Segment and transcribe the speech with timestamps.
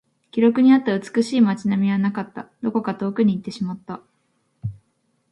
[0.31, 2.49] 記録にあった美しい街並みはなかった。
[2.63, 4.01] どこか遠くに行ってしまった。